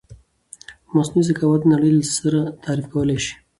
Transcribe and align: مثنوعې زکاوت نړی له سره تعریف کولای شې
مثنوعې 0.95 1.27
زکاوت 1.29 1.61
نړی 1.73 1.89
له 1.97 2.03
سره 2.17 2.39
تعریف 2.63 2.85
کولای 2.93 3.19
شې 3.25 3.33